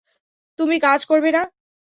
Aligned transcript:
তুমি 0.59 0.75
কাজ 0.79 0.99
করবে 1.05 1.29
না? 1.35 1.41